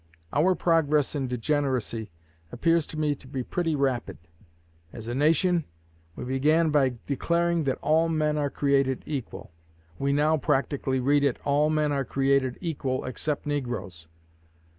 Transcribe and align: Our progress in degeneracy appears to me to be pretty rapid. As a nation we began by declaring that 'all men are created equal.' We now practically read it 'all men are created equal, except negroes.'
Our 0.33 0.55
progress 0.55 1.13
in 1.13 1.27
degeneracy 1.27 2.09
appears 2.51 2.87
to 2.87 2.97
me 2.99 3.13
to 3.13 3.27
be 3.27 3.43
pretty 3.43 3.75
rapid. 3.75 4.17
As 4.91 5.07
a 5.07 5.13
nation 5.13 5.63
we 6.15 6.23
began 6.25 6.71
by 6.71 6.95
declaring 7.05 7.65
that 7.65 7.77
'all 7.83 8.09
men 8.09 8.35
are 8.35 8.49
created 8.49 9.03
equal.' 9.05 9.51
We 9.99 10.11
now 10.11 10.37
practically 10.37 10.99
read 10.99 11.23
it 11.23 11.37
'all 11.45 11.69
men 11.69 11.91
are 11.91 12.03
created 12.03 12.57
equal, 12.61 13.05
except 13.05 13.45
negroes.' 13.45 14.07